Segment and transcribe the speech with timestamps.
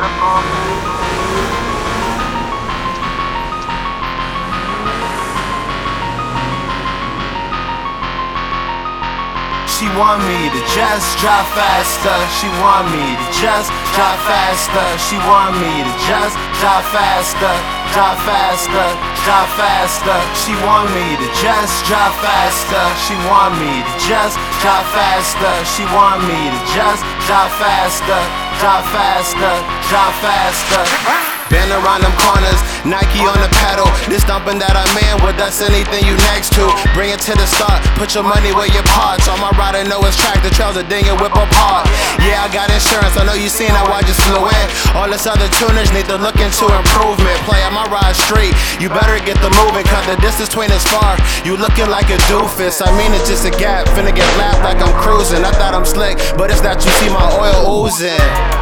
[0.00, 0.06] She
[9.96, 12.16] want me to just drive faster.
[12.40, 14.88] She want me to just drive faster.
[14.96, 17.80] She want me to just drive faster.
[17.92, 18.88] Drive faster,
[19.24, 20.16] drive faster.
[20.32, 22.84] She want me to just drive faster.
[23.04, 25.52] She want me to just drive faster.
[25.64, 28.49] She want me to just drive faster.
[28.60, 29.38] Drive faster,
[29.88, 31.39] drive faster.
[31.50, 33.90] Been around them corners, Nike on the pedal.
[34.06, 36.62] This dumping that I'm in, well, that's anything you next to.
[36.94, 39.26] Bring it to the start, put your money where your parts.
[39.26, 41.90] All my rider know it's track, the trails are ding and whip apart.
[42.22, 44.66] Yeah, I got insurance, I know you seen how I just flew in.
[44.94, 47.34] All this other tuners need to look into improvement.
[47.50, 50.86] Play on my ride street, you better get the moving, cause the distance between is
[50.86, 51.18] far.
[51.42, 53.90] You looking like a doofus, I mean it's just a gap.
[53.98, 55.42] Finna get lapped like I'm cruising.
[55.42, 58.59] I thought I'm slick, but it's that you see my oil oozing.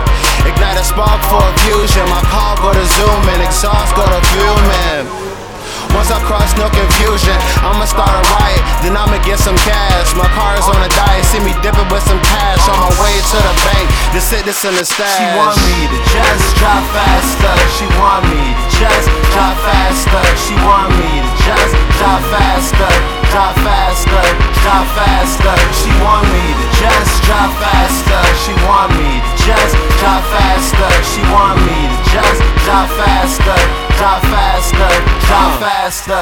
[0.48, 2.08] Ignite a spark for a fusion.
[2.08, 5.04] My car go to zooming, exhaust go to fuming.
[5.92, 10.08] Once I cross no confusion, I'ma start a riot, then I'ma get some cash.
[10.16, 13.12] My car is on a diet, see me dipping with some cash on my way
[13.12, 13.86] to the bank.
[14.16, 15.20] The this in the stash.
[15.20, 17.54] She want me to just drive faster.
[17.76, 20.24] She want me to just drive faster.
[20.48, 22.92] She want me to just drive faster,
[23.32, 24.24] drive faster,
[24.64, 25.56] drive faster.
[25.76, 28.27] She want me to just drive faster.
[35.88, 36.20] Faster.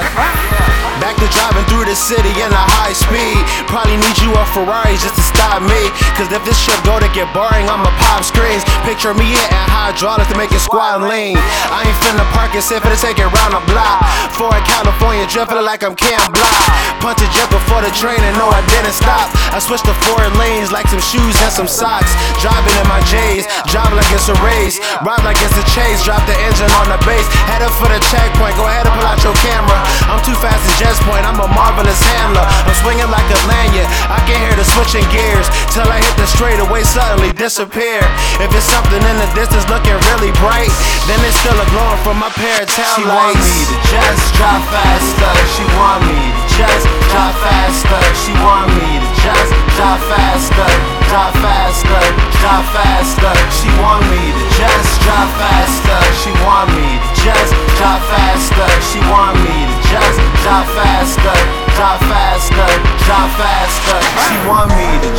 [1.03, 3.37] Back to driving through the city in a high speed.
[3.67, 5.91] Probably need you a Ferrari just to stop me.
[6.15, 8.63] Cause if this shit go to get boring, I'ma pop screens.
[8.87, 11.35] Picture me hitting hydraulics to make it squat lean.
[11.75, 14.07] I ain't finna park and sit for take it round the block.
[14.39, 16.86] For a California feeling like I'm Cam Block.
[17.07, 19.31] Punch a jet before the train and no, I didn't stop.
[19.55, 22.11] I switched to four lanes like some shoes and some socks.
[22.43, 24.83] Driving in my J's, driving like it's a race.
[25.07, 27.23] Ride like it's a chase, drop the engine on the base.
[27.47, 29.79] Headed for the checkpoint, go ahead and pull out your camera.
[30.11, 32.43] I'm too fast in Jets Point, I'm a marvelous handler.
[32.43, 35.47] I'm swinging like a lanyard, I can hear the switching gears.
[35.71, 38.03] Till I hit the straightaway, suddenly disappear.
[38.43, 40.75] If it's something in the distance looking really bright,
[41.07, 44.35] then it's still a glowing from my pair of tail She want me to just
[44.35, 44.46] drive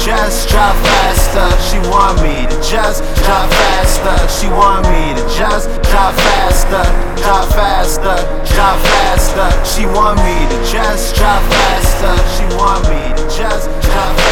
[0.08, 1.48] just drive faster.
[1.68, 4.16] She want me to just drive faster.
[4.32, 6.84] She want me to just drive faster,
[7.20, 8.16] drive faster,
[8.56, 9.50] drive faster.
[9.66, 12.16] She want me to just drive faster.
[12.36, 14.27] She want me to just drive faster.